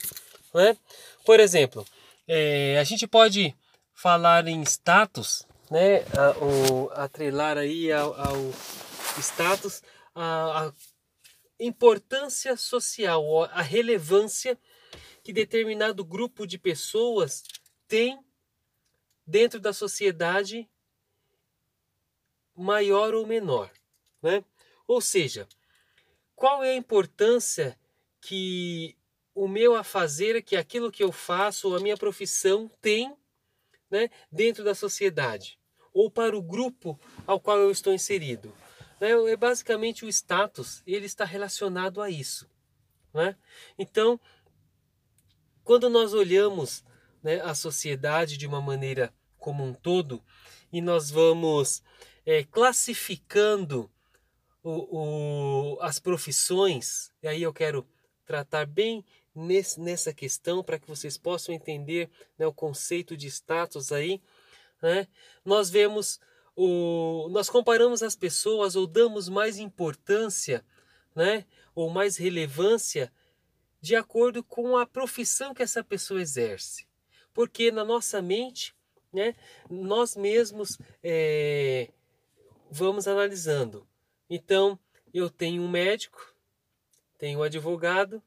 Né? 0.53 0.77
Por 1.25 1.39
exemplo, 1.39 1.83
é, 2.27 2.77
a 2.79 2.83
gente 2.83 3.07
pode 3.07 3.55
falar 3.95 4.47
em 4.47 4.61
status, 4.61 5.47
né, 5.71 6.03
a, 6.15 6.37
o, 6.43 6.91
atrelar 6.93 7.57
aí 7.57 7.91
ao, 7.91 8.13
ao 8.13 8.53
status 9.17 9.81
a, 10.13 10.67
a 10.67 10.73
importância 11.59 12.55
social, 12.55 13.45
a 13.45 13.63
relevância 13.63 14.55
que 15.29 15.33
determinado 15.33 16.03
grupo 16.03 16.47
de 16.47 16.57
pessoas 16.57 17.43
tem 17.87 18.19
dentro 19.27 19.59
da 19.59 19.71
sociedade 19.71 20.67
maior 22.55 23.13
ou 23.13 23.27
menor, 23.27 23.71
né? 24.23 24.43
Ou 24.87 24.99
seja, 24.99 25.47
qual 26.35 26.63
é 26.63 26.71
a 26.71 26.75
importância 26.75 27.79
que 28.19 28.97
o 29.35 29.47
meu 29.47 29.75
a 29.75 29.83
fazer, 29.83 30.41
que 30.41 30.55
aquilo 30.55 30.91
que 30.91 31.03
eu 31.03 31.11
faço, 31.11 31.75
a 31.75 31.79
minha 31.79 31.95
profissão 31.95 32.67
tem 32.81 33.15
né, 33.87 34.09
dentro 34.31 34.63
da 34.63 34.73
sociedade, 34.73 35.59
ou 35.93 36.09
para 36.09 36.35
o 36.35 36.41
grupo 36.41 36.99
ao 37.27 37.39
qual 37.39 37.59
eu 37.59 37.69
estou 37.69 37.93
inserido. 37.93 38.51
Né? 38.99 39.11
É 39.31 39.37
basicamente 39.37 40.03
o 40.03 40.09
status, 40.09 40.81
ele 40.87 41.05
está 41.05 41.23
relacionado 41.23 42.01
a 42.01 42.09
isso. 42.09 42.49
Né? 43.13 43.35
Então, 43.77 44.19
quando 45.69 45.87
nós 45.87 46.15
olhamos 46.15 46.83
né, 47.21 47.41
a 47.41 47.53
sociedade 47.53 48.37
de 48.37 48.47
uma 48.47 48.59
maneira 48.59 49.13
como 49.37 49.63
um 49.63 49.71
todo 49.71 50.19
e 50.73 50.81
nós 50.81 51.11
vamos 51.11 51.83
é, 52.25 52.43
classificando 52.43 53.87
o, 54.63 55.77
o, 55.77 55.81
as 55.81 55.99
profissões, 55.99 57.11
e 57.21 57.27
aí 57.27 57.43
eu 57.43 57.53
quero 57.53 57.87
tratar 58.25 58.65
bem 58.65 59.05
nesse, 59.35 59.79
nessa 59.79 60.11
questão 60.11 60.63
para 60.63 60.79
que 60.79 60.87
vocês 60.87 61.19
possam 61.19 61.53
entender 61.53 62.09
né, 62.35 62.47
o 62.47 62.51
conceito 62.51 63.15
de 63.15 63.27
status 63.27 63.91
aí. 63.91 64.19
Né? 64.81 65.07
Nós 65.45 65.69
vemos, 65.69 66.19
o, 66.55 67.27
nós 67.29 67.47
comparamos 67.47 68.01
as 68.01 68.15
pessoas 68.15 68.75
ou 68.75 68.87
damos 68.87 69.29
mais 69.29 69.59
importância 69.59 70.65
né, 71.15 71.45
ou 71.75 71.91
mais 71.91 72.17
relevância 72.17 73.13
de 73.81 73.95
acordo 73.95 74.43
com 74.43 74.77
a 74.77 74.85
profissão 74.85 75.53
que 75.53 75.63
essa 75.63 75.83
pessoa 75.83 76.21
exerce. 76.21 76.87
Porque 77.33 77.71
na 77.71 77.83
nossa 77.85 78.21
mente, 78.21 78.75
né, 79.11 79.35
nós 79.69 80.15
mesmos 80.15 80.77
é, 81.01 81.89
vamos 82.69 83.07
analisando. 83.07 83.87
Então, 84.29 84.77
eu 85.13 85.29
tenho 85.29 85.61
um 85.61 85.69
médico, 85.69 86.33
tenho 87.17 87.39
um 87.39 87.43
advogado, 87.43 88.21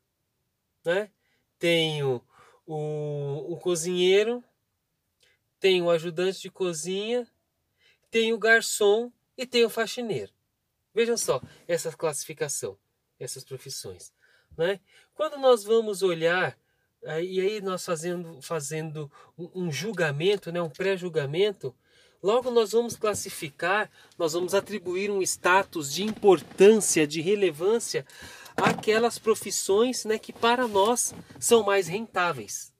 né, 0.84 1.10
tenho 1.58 2.22
o, 2.66 3.52
o 3.52 3.56
cozinheiro, 3.58 4.42
tenho 5.60 5.84
o 5.84 5.90
ajudante 5.90 6.40
de 6.40 6.50
cozinha, 6.50 7.28
tenho 8.10 8.34
o 8.34 8.38
garçom 8.38 9.12
e 9.36 9.46
tenho 9.46 9.68
o 9.68 9.70
faxineiro. 9.70 10.32
Vejam 10.94 11.16
só 11.16 11.40
essa 11.66 11.92
classificação, 11.92 12.76
essas 13.18 13.44
profissões. 13.44 14.12
Né? 14.56 14.80
Quando 15.22 15.38
nós 15.38 15.62
vamos 15.62 16.02
olhar, 16.02 16.58
e 17.04 17.40
aí 17.40 17.60
nós 17.60 17.84
fazendo, 17.84 18.42
fazendo 18.42 19.08
um, 19.38 19.66
um 19.66 19.70
julgamento, 19.70 20.50
né, 20.50 20.60
um 20.60 20.68
pré-julgamento, 20.68 21.72
logo 22.20 22.50
nós 22.50 22.72
vamos 22.72 22.96
classificar, 22.96 23.88
nós 24.18 24.32
vamos 24.32 24.52
atribuir 24.52 25.12
um 25.12 25.22
status 25.22 25.94
de 25.94 26.02
importância, 26.02 27.06
de 27.06 27.20
relevância 27.20 28.04
àquelas 28.56 29.16
profissões 29.16 30.04
né, 30.04 30.18
que 30.18 30.32
para 30.32 30.66
nós 30.66 31.14
são 31.38 31.62
mais 31.62 31.86
rentáveis. 31.86 32.74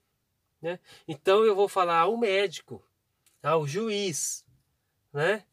Né? 0.60 0.80
Então 1.06 1.44
eu 1.44 1.54
vou 1.54 1.68
falar 1.68 2.00
ao 2.00 2.16
médico, 2.16 2.82
ao 3.40 3.68
juiz. 3.68 4.44
Né? 5.12 5.44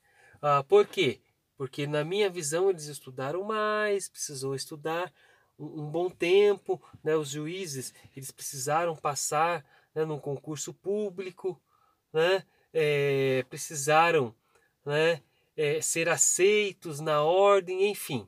Ah, 0.41 0.63
por 0.63 0.87
quê? 0.87 1.21
Porque 1.55 1.85
na 1.85 2.03
minha 2.03 2.31
visão 2.31 2.67
eles 2.67 2.85
estudaram 2.85 3.43
mais, 3.43 4.09
precisou 4.09 4.55
estudar 4.55 5.13
um 5.59 5.89
bom 5.89 6.09
tempo, 6.09 6.81
né, 7.03 7.15
os 7.15 7.29
juízes 7.29 7.93
eles 8.15 8.31
precisaram 8.31 8.95
passar 8.95 9.65
né, 9.93 10.05
num 10.05 10.19
concurso 10.19 10.73
público, 10.73 11.61
né, 12.13 12.45
é, 12.73 13.43
precisaram 13.49 14.33
né, 14.85 15.21
é, 15.57 15.81
ser 15.81 16.07
aceitos 16.07 16.99
na 16.99 17.21
ordem, 17.21 17.89
enfim. 17.89 18.27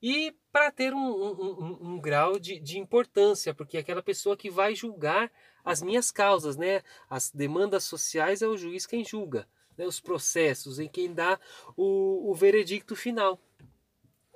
E 0.00 0.36
para 0.52 0.70
ter 0.70 0.92
um, 0.92 0.98
um, 0.98 1.32
um, 1.32 1.78
um 1.94 2.00
grau 2.00 2.38
de, 2.38 2.60
de, 2.60 2.78
importância, 2.78 3.54
porque 3.54 3.76
é 3.76 3.80
aquela 3.80 4.02
pessoa 4.02 4.36
que 4.36 4.50
vai 4.50 4.74
julgar 4.74 5.32
as 5.64 5.82
minhas 5.82 6.12
causas, 6.12 6.56
né, 6.56 6.82
as 7.08 7.30
demandas 7.30 7.84
sociais 7.84 8.42
é 8.42 8.46
o 8.46 8.56
juiz 8.56 8.86
quem 8.86 9.04
julga, 9.04 9.48
né, 9.76 9.86
os 9.86 9.98
processos, 9.98 10.78
em 10.78 10.88
quem 10.88 11.12
dá 11.12 11.40
o, 11.76 12.30
o 12.30 12.34
veredicto 12.34 12.94
final. 12.94 13.40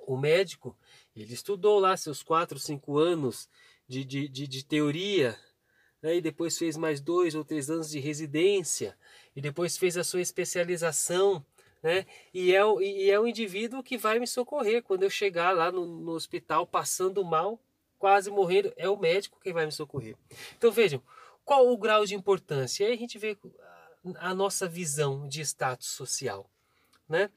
O 0.06 0.16
médico 0.16 0.74
ele 1.22 1.34
estudou 1.34 1.78
lá 1.78 1.96
seus 1.96 2.22
quatro, 2.22 2.58
cinco 2.58 2.98
anos 2.98 3.48
de, 3.86 4.04
de, 4.04 4.28
de, 4.28 4.46
de 4.46 4.64
teoria, 4.64 5.38
né? 6.02 6.16
e 6.16 6.20
depois 6.20 6.58
fez 6.58 6.76
mais 6.76 7.00
dois 7.00 7.34
ou 7.34 7.44
três 7.44 7.70
anos 7.70 7.90
de 7.90 7.98
residência, 7.98 8.96
e 9.34 9.40
depois 9.40 9.76
fez 9.76 9.96
a 9.96 10.04
sua 10.04 10.20
especialização. 10.20 11.44
Né? 11.82 12.06
E, 12.34 12.54
é, 12.54 12.64
o, 12.64 12.80
e 12.80 13.10
é 13.10 13.18
o 13.18 13.26
indivíduo 13.26 13.82
que 13.82 13.96
vai 13.96 14.18
me 14.18 14.26
socorrer 14.26 14.82
quando 14.82 15.04
eu 15.04 15.10
chegar 15.10 15.52
lá 15.52 15.70
no, 15.70 15.86
no 15.86 16.12
hospital 16.12 16.66
passando 16.66 17.24
mal, 17.24 17.58
quase 17.98 18.30
morrendo, 18.30 18.72
é 18.76 18.88
o 18.88 18.96
médico 18.96 19.40
que 19.40 19.52
vai 19.52 19.64
me 19.66 19.72
socorrer. 19.72 20.16
Então 20.56 20.70
vejam, 20.70 21.02
qual 21.44 21.66
o 21.68 21.76
grau 21.76 22.04
de 22.04 22.14
importância? 22.14 22.86
Aí 22.86 22.92
a 22.92 22.96
gente 22.96 23.18
vê 23.18 23.36
a 24.16 24.34
nossa 24.34 24.68
visão 24.68 25.26
de 25.28 25.40
status 25.40 25.88
social. 25.88 26.48
Né? 27.08 27.30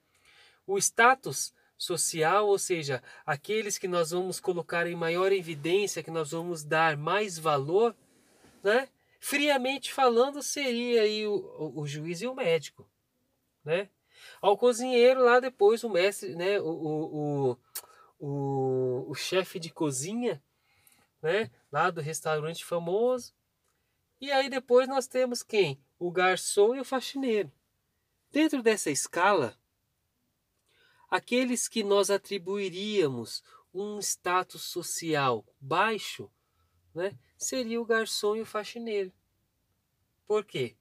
O 0.68 0.78
status 0.78 1.54
social, 1.82 2.48
ou 2.48 2.60
seja, 2.60 3.02
aqueles 3.26 3.80
que 3.80 3.88
nós 3.88 4.12
vamos 4.12 4.40
colocar 4.40 4.86
em 4.86 4.96
maior 4.96 5.32
evidência, 5.32 6.04
que 6.04 6.12
nós 6.12 6.30
vamos 6.30 6.64
dar 6.64 6.96
mais 6.96 7.40
valor, 7.40 7.96
né? 8.62 8.88
Friamente 9.20 9.92
falando, 9.92 10.44
seria 10.44 11.02
aí 11.02 11.26
o, 11.26 11.34
o, 11.34 11.82
o 11.82 11.88
juiz 11.88 12.22
e 12.22 12.28
o 12.28 12.36
médico, 12.36 12.88
né? 13.66 13.90
Ao 14.40 14.56
cozinheiro 14.56 15.24
lá 15.24 15.40
depois 15.40 15.84
o 15.84 15.90
mestre, 15.90 16.36
né? 16.36 16.60
O, 16.62 16.70
o, 16.70 17.58
o, 18.20 19.06
o 19.10 19.16
chefe 19.16 19.60
de 19.60 19.72
cozinha, 19.72 20.40
né? 21.20 21.50
Lá 21.72 21.90
do 21.90 22.00
restaurante 22.00 22.64
famoso. 22.64 23.34
E 24.20 24.32
aí 24.32 24.52
depois 24.52 24.88
nós 24.88 25.08
temos 25.08 25.42
quem? 25.42 25.84
O 25.98 26.12
garçom 26.12 26.76
e 26.76 26.80
o 26.80 26.86
faxineiro. 26.86 27.52
Dentro 28.32 28.62
dessa 28.62 28.92
escala, 28.92 29.58
aqueles 31.12 31.68
que 31.68 31.84
nós 31.84 32.10
atribuiríamos 32.10 33.44
um 33.74 34.00
status 34.00 34.64
social 34.64 35.46
baixo, 35.60 36.32
né, 36.96 37.18
seria 37.38 37.82
o 37.82 37.86
garçom 37.86 38.38
e 38.38 38.42
o 38.42 38.46
faxineiro. 38.46 39.12
Por 40.26 40.46
quê? 40.46 40.76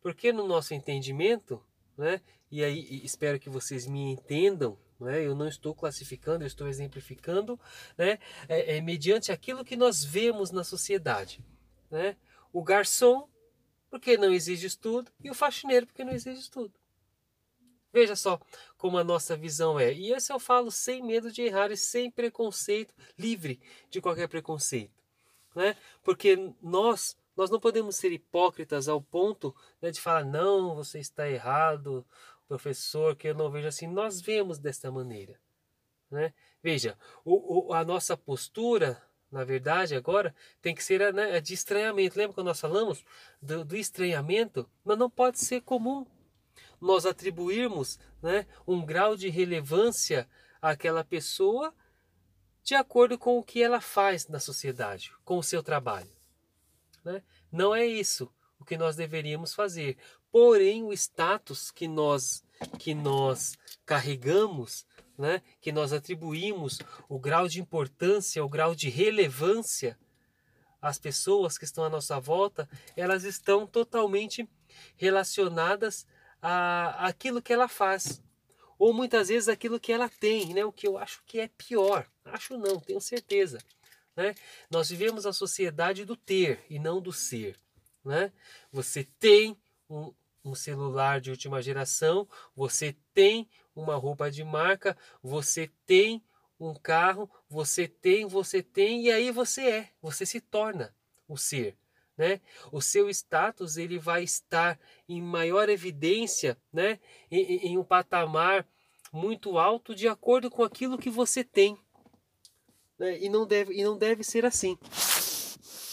Porque 0.00 0.32
no 0.32 0.46
nosso 0.46 0.72
entendimento, 0.72 1.62
né, 1.96 2.22
e 2.50 2.64
aí 2.64 3.04
espero 3.04 3.38
que 3.38 3.50
vocês 3.50 3.86
me 3.86 4.00
entendam, 4.00 4.78
né, 4.98 5.22
eu 5.22 5.34
não 5.34 5.48
estou 5.48 5.74
classificando, 5.74 6.44
eu 6.44 6.48
estou 6.48 6.66
exemplificando, 6.66 7.60
né, 7.96 8.18
é, 8.48 8.78
é 8.78 8.80
mediante 8.80 9.30
aquilo 9.30 9.64
que 9.64 9.76
nós 9.76 10.02
vemos 10.02 10.50
na 10.50 10.64
sociedade. 10.64 11.44
Né? 11.90 12.16
O 12.52 12.62
garçom, 12.62 13.28
porque 13.90 14.16
não 14.16 14.32
exige 14.32 14.66
estudo, 14.66 15.12
e 15.22 15.30
o 15.30 15.34
faxineiro, 15.34 15.86
porque 15.86 16.04
não 16.04 16.12
exige 16.12 16.40
estudo. 16.40 16.72
Veja 17.94 18.16
só 18.16 18.40
como 18.76 18.98
a 18.98 19.04
nossa 19.04 19.36
visão 19.36 19.78
é. 19.78 19.92
E 19.92 20.12
isso 20.12 20.32
eu 20.32 20.40
falo 20.40 20.68
sem 20.68 21.00
medo 21.00 21.30
de 21.30 21.42
errar 21.42 21.70
e 21.70 21.76
sem 21.76 22.10
preconceito, 22.10 22.92
livre 23.16 23.60
de 23.88 24.00
qualquer 24.00 24.26
preconceito. 24.26 24.92
Né? 25.54 25.76
Porque 26.02 26.52
nós, 26.60 27.16
nós 27.36 27.50
não 27.50 27.60
podemos 27.60 27.94
ser 27.94 28.10
hipócritas 28.10 28.88
ao 28.88 29.00
ponto 29.00 29.54
né, 29.80 29.92
de 29.92 30.00
falar, 30.00 30.24
não, 30.24 30.74
você 30.74 30.98
está 30.98 31.30
errado, 31.30 32.04
professor, 32.48 33.14
que 33.14 33.28
eu 33.28 33.34
não 33.34 33.48
vejo 33.48 33.68
assim. 33.68 33.86
Nós 33.86 34.20
vemos 34.20 34.58
desta 34.58 34.90
maneira. 34.90 35.38
Né? 36.10 36.34
Veja, 36.60 36.98
o, 37.24 37.68
o, 37.68 37.72
a 37.72 37.84
nossa 37.84 38.16
postura, 38.16 39.00
na 39.30 39.44
verdade, 39.44 39.94
agora, 39.94 40.34
tem 40.60 40.74
que 40.74 40.82
ser 40.82 41.14
né, 41.14 41.40
de 41.40 41.54
estranhamento. 41.54 42.18
Lembra 42.18 42.34
quando 42.34 42.48
nós 42.48 42.60
falamos 42.60 43.04
do, 43.40 43.64
do 43.64 43.76
estranhamento? 43.76 44.68
Mas 44.84 44.98
não 44.98 45.08
pode 45.08 45.38
ser 45.38 45.60
comum 45.60 46.04
nós 46.84 47.06
atribuirmos 47.06 47.98
né, 48.22 48.46
um 48.66 48.84
grau 48.84 49.16
de 49.16 49.28
relevância 49.30 50.28
àquela 50.60 51.02
pessoa 51.02 51.74
de 52.62 52.74
acordo 52.74 53.18
com 53.18 53.38
o 53.38 53.42
que 53.42 53.62
ela 53.62 53.80
faz 53.80 54.28
na 54.28 54.38
sociedade, 54.38 55.12
com 55.24 55.38
o 55.38 55.42
seu 55.42 55.62
trabalho. 55.62 56.10
Né? 57.04 57.22
Não 57.50 57.74
é 57.74 57.86
isso 57.86 58.30
o 58.58 58.64
que 58.64 58.76
nós 58.76 58.96
deveríamos 58.96 59.54
fazer. 59.54 59.96
Porém, 60.30 60.84
o 60.84 60.92
status 60.92 61.70
que 61.70 61.88
nós 61.88 62.42
que 62.78 62.94
nós 62.94 63.58
carregamos, 63.84 64.86
né, 65.18 65.42
que 65.60 65.72
nós 65.72 65.92
atribuímos 65.92 66.78
o 67.08 67.18
grau 67.18 67.48
de 67.48 67.60
importância, 67.60 68.44
o 68.44 68.48
grau 68.48 68.74
de 68.74 68.88
relevância 68.88 69.98
às 70.80 70.98
pessoas 70.98 71.58
que 71.58 71.64
estão 71.64 71.84
à 71.84 71.90
nossa 71.90 72.20
volta, 72.20 72.68
elas 72.96 73.24
estão 73.24 73.66
totalmente 73.66 74.48
relacionadas 74.96 76.06
a, 76.46 77.06
aquilo 77.06 77.40
que 77.40 77.54
ela 77.54 77.66
faz. 77.66 78.22
Ou 78.78 78.92
muitas 78.92 79.28
vezes 79.28 79.48
aquilo 79.48 79.80
que 79.80 79.90
ela 79.90 80.10
tem, 80.10 80.52
né? 80.52 80.62
o 80.62 80.72
que 80.72 80.86
eu 80.86 80.98
acho 80.98 81.22
que 81.24 81.40
é 81.40 81.48
pior. 81.48 82.06
Acho 82.22 82.58
não, 82.58 82.78
tenho 82.78 83.00
certeza. 83.00 83.58
Né? 84.14 84.34
Nós 84.70 84.90
vivemos 84.90 85.24
a 85.24 85.32
sociedade 85.32 86.04
do 86.04 86.14
ter 86.14 86.62
e 86.68 86.78
não 86.78 87.00
do 87.00 87.12
ser. 87.14 87.58
Né? 88.04 88.30
Você 88.70 89.04
tem 89.18 89.56
um, 89.88 90.12
um 90.44 90.54
celular 90.54 91.18
de 91.18 91.30
última 91.30 91.62
geração, 91.62 92.28
você 92.54 92.94
tem 93.14 93.48
uma 93.74 93.96
roupa 93.96 94.30
de 94.30 94.44
marca, 94.44 94.96
você 95.22 95.70
tem 95.86 96.22
um 96.60 96.74
carro, 96.74 97.30
você 97.48 97.88
tem, 97.88 98.26
você 98.26 98.62
tem, 98.62 99.06
e 99.06 99.10
aí 99.10 99.30
você 99.30 99.62
é, 99.62 99.90
você 100.00 100.26
se 100.26 100.40
torna 100.40 100.94
o 101.26 101.38
ser 101.38 101.74
né? 102.16 102.40
O 102.70 102.80
seu 102.80 103.08
status 103.10 103.76
ele 103.76 103.98
vai 103.98 104.22
estar 104.22 104.78
em 105.08 105.20
maior 105.20 105.68
evidência, 105.68 106.56
né? 106.72 106.98
Em, 107.30 107.68
em, 107.68 107.78
um 107.78 107.84
patamar 107.84 108.66
muito 109.12 109.58
alto 109.58 109.94
de 109.94 110.08
acordo 110.08 110.50
com 110.50 110.62
aquilo 110.62 110.98
que 110.98 111.10
você 111.10 111.42
tem, 111.42 111.78
né? 112.98 113.18
E 113.20 113.28
não 113.28 113.46
deve 113.46 113.74
e 113.74 113.84
não 113.84 113.96
deve 113.96 114.22
ser 114.22 114.44
assim, 114.44 114.78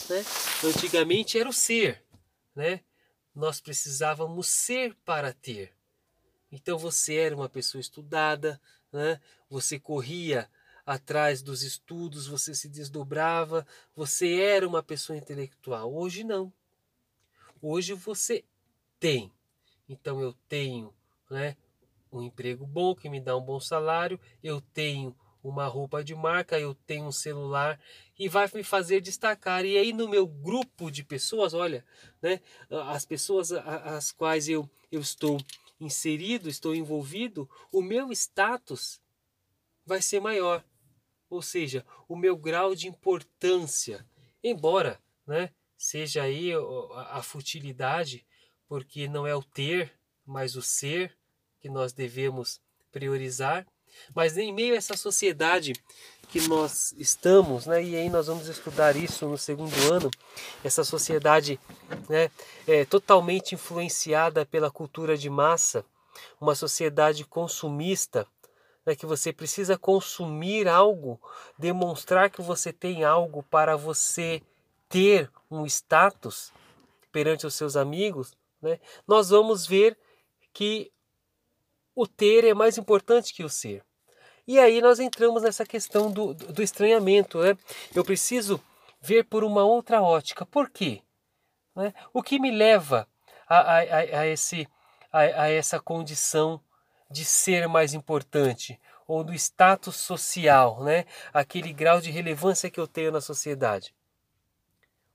né? 0.09 0.23
Antigamente 0.63 1.39
era 1.39 1.49
o 1.49 1.53
ser, 1.53 2.03
né? 2.55 2.81
Nós 3.33 3.61
precisávamos 3.61 4.47
ser 4.47 4.95
para 5.05 5.33
ter. 5.33 5.73
Então 6.51 6.77
você 6.77 7.15
era 7.15 7.35
uma 7.35 7.47
pessoa 7.49 7.79
estudada, 7.79 8.61
né? 8.91 9.19
Você 9.49 9.79
corria 9.79 10.49
atrás 10.91 11.41
dos 11.41 11.63
estudos, 11.63 12.27
você 12.27 12.53
se 12.53 12.67
desdobrava, 12.67 13.65
você 13.95 14.41
era 14.41 14.67
uma 14.67 14.83
pessoa 14.83 15.17
intelectual. 15.17 15.93
Hoje 15.93 16.21
não. 16.21 16.51
Hoje 17.61 17.93
você 17.93 18.43
tem. 18.99 19.31
Então 19.87 20.19
eu 20.19 20.33
tenho, 20.49 20.93
né, 21.29 21.55
um 22.11 22.21
emprego 22.21 22.65
bom 22.67 22.93
que 22.93 23.09
me 23.09 23.21
dá 23.21 23.37
um 23.37 23.41
bom 23.41 23.57
salário, 23.57 24.19
eu 24.43 24.59
tenho 24.59 25.15
uma 25.41 25.65
roupa 25.65 26.03
de 26.03 26.13
marca, 26.13 26.59
eu 26.59 26.75
tenho 26.75 27.05
um 27.05 27.11
celular 27.11 27.79
e 28.19 28.27
vai 28.27 28.49
me 28.53 28.63
fazer 28.63 28.99
destacar. 28.99 29.65
E 29.65 29.77
aí 29.77 29.93
no 29.93 30.09
meu 30.09 30.27
grupo 30.27 30.91
de 30.91 31.05
pessoas, 31.05 31.53
olha, 31.53 31.85
né, 32.21 32.41
as 32.89 33.05
pessoas 33.05 33.53
às 33.53 34.11
quais 34.11 34.49
eu, 34.49 34.69
eu 34.91 34.99
estou 34.99 35.39
inserido, 35.79 36.49
estou 36.49 36.75
envolvido, 36.75 37.49
o 37.71 37.81
meu 37.81 38.11
status 38.11 38.99
vai 39.85 40.01
ser 40.01 40.19
maior 40.19 40.61
ou 41.31 41.41
seja, 41.41 41.85
o 42.09 42.15
meu 42.15 42.35
grau 42.35 42.75
de 42.75 42.89
importância, 42.89 44.05
embora 44.43 44.99
né, 45.25 45.49
seja 45.77 46.23
aí 46.23 46.51
a 47.07 47.23
futilidade, 47.23 48.25
porque 48.67 49.07
não 49.07 49.25
é 49.25 49.33
o 49.33 49.41
ter, 49.41 49.93
mas 50.25 50.57
o 50.57 50.61
ser 50.61 51.17
que 51.61 51.69
nós 51.69 51.93
devemos 51.93 52.59
priorizar, 52.91 53.65
mas 54.13 54.37
em 54.37 54.53
meio 54.53 54.73
a 54.73 54.77
essa 54.77 54.97
sociedade 54.97 55.73
que 56.27 56.47
nós 56.47 56.93
estamos, 56.97 57.65
né, 57.65 57.81
e 57.81 57.95
aí 57.95 58.09
nós 58.09 58.27
vamos 58.27 58.47
estudar 58.47 58.95
isso 58.97 59.25
no 59.25 59.37
segundo 59.37 59.73
ano, 59.91 60.11
essa 60.63 60.83
sociedade 60.83 61.57
né, 62.09 62.29
é 62.67 62.83
totalmente 62.83 63.55
influenciada 63.55 64.45
pela 64.45 64.69
cultura 64.69 65.17
de 65.17 65.29
massa, 65.29 65.85
uma 66.41 66.55
sociedade 66.55 67.23
consumista, 67.23 68.27
né, 68.85 68.95
que 68.95 69.05
você 69.05 69.31
precisa 69.31 69.77
consumir 69.77 70.67
algo, 70.67 71.19
demonstrar 71.57 72.29
que 72.29 72.41
você 72.41 72.73
tem 72.73 73.03
algo 73.03 73.43
para 73.43 73.75
você 73.75 74.41
ter 74.89 75.31
um 75.49 75.65
status 75.65 76.51
perante 77.11 77.45
os 77.45 77.53
seus 77.53 77.75
amigos, 77.75 78.33
né, 78.61 78.79
nós 79.07 79.29
vamos 79.29 79.65
ver 79.65 79.97
que 80.53 80.91
o 81.95 82.07
ter 82.07 82.45
é 82.45 82.53
mais 82.53 82.77
importante 82.77 83.33
que 83.33 83.43
o 83.43 83.49
ser. 83.49 83.83
E 84.47 84.59
aí 84.59 84.81
nós 84.81 84.99
entramos 84.99 85.43
nessa 85.43 85.65
questão 85.65 86.11
do, 86.11 86.33
do 86.33 86.63
estranhamento. 86.63 87.39
Né? 87.39 87.57
Eu 87.93 88.03
preciso 88.03 88.61
ver 88.99 89.23
por 89.25 89.43
uma 89.43 89.63
outra 89.63 90.01
ótica. 90.01 90.45
Por 90.45 90.69
quê? 90.69 91.01
Né? 91.75 91.93
O 92.13 92.23
que 92.23 92.39
me 92.39 92.51
leva 92.51 93.07
a, 93.47 93.59
a, 93.59 93.77
a, 93.77 94.27
esse, 94.27 94.67
a, 95.11 95.19
a 95.19 95.49
essa 95.49 95.79
condição 95.79 96.61
de 97.11 97.25
ser 97.25 97.67
mais 97.67 97.93
importante 97.93 98.79
ou 99.07 99.23
do 99.23 99.33
status 99.33 99.97
social, 99.97 100.83
né? 100.83 101.05
Aquele 101.33 101.73
grau 101.73 101.99
de 101.99 102.09
relevância 102.09 102.69
que 102.69 102.79
eu 102.79 102.87
tenho 102.87 103.11
na 103.11 103.19
sociedade. 103.19 103.93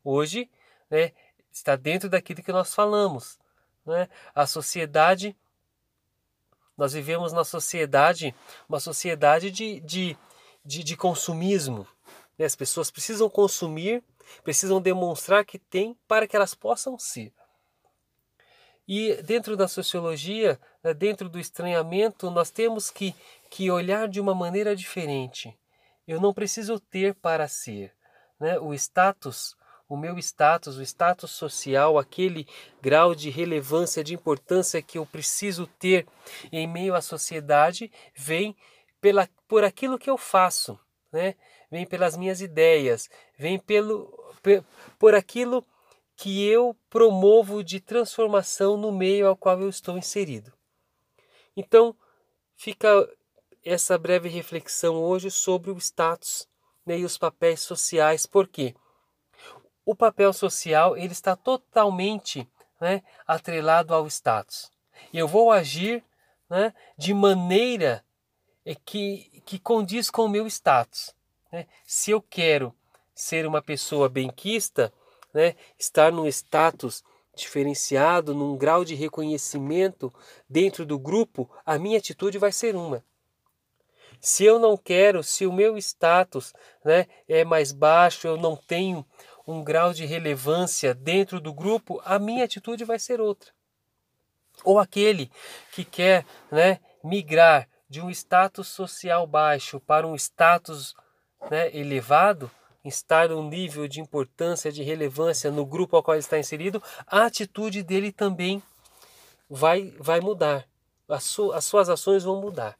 Hoje, 0.04 0.50
né, 0.90 1.12
está 1.50 1.74
dentro 1.74 2.08
daquilo 2.08 2.42
que 2.42 2.52
nós 2.52 2.74
falamos, 2.74 3.38
né? 3.84 4.08
A 4.34 4.46
sociedade 4.46 5.36
nós 6.76 6.92
vivemos 6.92 7.32
na 7.32 7.42
sociedade, 7.42 8.34
uma 8.68 8.78
sociedade 8.78 9.50
de, 9.50 9.80
de, 9.80 10.16
de, 10.64 10.84
de 10.84 10.96
consumismo. 10.96 11.86
Né? 12.36 12.44
As 12.44 12.54
pessoas 12.54 12.90
precisam 12.90 13.30
consumir, 13.30 14.04
precisam 14.44 14.80
demonstrar 14.80 15.44
que 15.44 15.58
têm 15.58 15.96
para 16.06 16.28
que 16.28 16.36
elas 16.36 16.54
possam 16.54 16.98
ser. 16.98 17.32
E 18.88 19.20
dentro 19.22 19.56
da 19.56 19.66
sociologia, 19.66 20.60
né, 20.82 20.94
dentro 20.94 21.28
do 21.28 21.40
estranhamento, 21.40 22.30
nós 22.30 22.50
temos 22.50 22.90
que, 22.90 23.14
que 23.50 23.70
olhar 23.70 24.06
de 24.06 24.20
uma 24.20 24.34
maneira 24.34 24.76
diferente. 24.76 25.56
Eu 26.06 26.20
não 26.20 26.32
preciso 26.32 26.78
ter 26.78 27.14
para 27.14 27.48
ser. 27.48 27.92
Né? 28.38 28.58
O 28.60 28.72
status, 28.74 29.56
o 29.88 29.96
meu 29.96 30.16
status, 30.18 30.76
o 30.76 30.82
status 30.82 31.32
social, 31.32 31.98
aquele 31.98 32.46
grau 32.80 33.12
de 33.12 33.28
relevância, 33.28 34.04
de 34.04 34.14
importância 34.14 34.80
que 34.80 34.98
eu 34.98 35.04
preciso 35.04 35.66
ter 35.78 36.06
em 36.52 36.66
meio 36.68 36.94
à 36.94 37.00
sociedade, 37.00 37.90
vem 38.14 38.56
pela, 39.00 39.28
por 39.48 39.64
aquilo 39.64 39.98
que 39.98 40.08
eu 40.08 40.16
faço, 40.16 40.78
né? 41.12 41.34
vem 41.70 41.84
pelas 41.84 42.16
minhas 42.16 42.40
ideias, 42.40 43.10
vem 43.36 43.58
pelo, 43.58 44.32
por 44.96 45.14
aquilo 45.14 45.66
que 46.16 46.48
eu 46.48 46.74
promovo 46.88 47.62
de 47.62 47.78
transformação 47.78 48.76
no 48.76 48.90
meio 48.90 49.28
ao 49.28 49.36
qual 49.36 49.60
eu 49.60 49.68
estou 49.68 49.98
inserido. 49.98 50.52
Então, 51.54 51.94
fica 52.56 52.88
essa 53.62 53.98
breve 53.98 54.28
reflexão 54.28 54.96
hoje 54.96 55.30
sobre 55.30 55.70
o 55.70 55.76
status 55.76 56.48
né, 56.86 56.98
e 56.98 57.04
os 57.04 57.18
papéis 57.18 57.60
sociais. 57.60 58.24
Por 58.24 58.48
quê? 58.48 58.74
O 59.84 59.94
papel 59.94 60.32
social 60.32 60.96
ele 60.96 61.12
está 61.12 61.36
totalmente 61.36 62.48
né, 62.80 63.02
atrelado 63.26 63.94
ao 63.94 64.06
status. 64.06 64.70
Eu 65.12 65.28
vou 65.28 65.52
agir 65.52 66.02
né, 66.48 66.72
de 66.96 67.12
maneira 67.12 68.04
que, 68.84 69.42
que 69.44 69.58
condiz 69.58 70.10
com 70.10 70.24
o 70.24 70.28
meu 70.28 70.46
status. 70.46 71.14
Né? 71.52 71.66
Se 71.84 72.10
eu 72.10 72.22
quero 72.22 72.74
ser 73.14 73.46
uma 73.46 73.60
pessoa 73.62 74.08
benquista, 74.08 74.92
né, 75.36 75.54
estar 75.78 76.10
num 76.10 76.26
status 76.26 77.04
diferenciado, 77.36 78.34
num 78.34 78.56
grau 78.56 78.86
de 78.86 78.94
reconhecimento 78.94 80.10
dentro 80.48 80.86
do 80.86 80.98
grupo, 80.98 81.50
a 81.66 81.78
minha 81.78 81.98
atitude 81.98 82.38
vai 82.38 82.50
ser 82.50 82.74
uma. 82.74 83.04
Se 84.18 84.46
eu 84.46 84.58
não 84.58 84.78
quero, 84.78 85.22
se 85.22 85.44
o 85.44 85.52
meu 85.52 85.76
status 85.76 86.54
né, 86.82 87.06
é 87.28 87.44
mais 87.44 87.70
baixo, 87.70 88.26
eu 88.26 88.38
não 88.38 88.56
tenho 88.56 89.04
um 89.46 89.62
grau 89.62 89.92
de 89.92 90.06
relevância 90.06 90.94
dentro 90.94 91.38
do 91.38 91.52
grupo, 91.52 92.00
a 92.02 92.18
minha 92.18 92.46
atitude 92.46 92.82
vai 92.82 92.98
ser 92.98 93.20
outra. 93.20 93.52
Ou 94.64 94.78
aquele 94.78 95.30
que 95.70 95.84
quer 95.84 96.24
né, 96.50 96.80
migrar 97.04 97.68
de 97.90 98.00
um 98.00 98.08
status 98.08 98.68
social 98.68 99.26
baixo 99.26 99.78
para 99.80 100.06
um 100.06 100.14
status 100.14 100.94
né, 101.50 101.76
elevado, 101.76 102.50
estar 102.88 103.32
um 103.32 103.48
nível 103.48 103.88
de 103.88 104.00
importância, 104.00 104.72
de 104.72 104.82
relevância 104.82 105.50
no 105.50 105.64
grupo 105.64 105.96
ao 105.96 106.02
qual 106.02 106.14
ele 106.14 106.20
está 106.20 106.38
inserido, 106.38 106.82
a 107.06 107.24
atitude 107.24 107.82
dele 107.82 108.12
também 108.12 108.62
vai, 109.48 109.92
vai 109.98 110.20
mudar. 110.20 110.66
As, 111.08 111.24
su, 111.24 111.52
as 111.52 111.64
suas 111.64 111.88
ações 111.88 112.24
vão 112.24 112.40
mudar. 112.40 112.76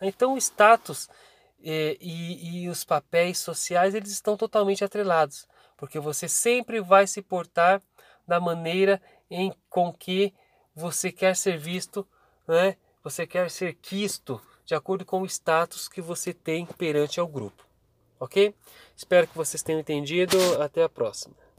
Então 0.00 0.34
o 0.34 0.38
status 0.38 1.08
eh, 1.64 1.96
e, 2.00 2.64
e 2.64 2.68
os 2.68 2.84
papéis 2.84 3.38
sociais 3.38 3.94
eles 3.94 4.10
estão 4.10 4.36
totalmente 4.36 4.84
atrelados, 4.84 5.46
porque 5.76 6.00
você 6.00 6.28
sempre 6.28 6.80
vai 6.80 7.06
se 7.06 7.22
portar 7.22 7.80
da 8.26 8.40
maneira 8.40 9.00
em 9.30 9.54
com 9.70 9.92
que 9.92 10.34
você 10.74 11.12
quer 11.12 11.36
ser 11.36 11.56
visto, 11.56 12.06
né? 12.46 12.76
você 13.02 13.26
quer 13.26 13.50
ser 13.50 13.74
quisto 13.74 14.40
de 14.64 14.74
acordo 14.74 15.04
com 15.04 15.22
o 15.22 15.26
status 15.26 15.88
que 15.88 16.00
você 16.00 16.32
tem 16.32 16.66
perante 16.66 17.18
ao 17.18 17.26
grupo. 17.26 17.71
Ok? 18.22 18.54
Espero 18.96 19.26
que 19.26 19.36
vocês 19.36 19.64
tenham 19.64 19.80
entendido. 19.80 20.38
Até 20.62 20.84
a 20.84 20.88
próxima. 20.88 21.34